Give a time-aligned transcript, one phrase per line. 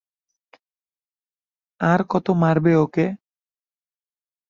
[1.81, 3.05] আর কত মারবে ওকে।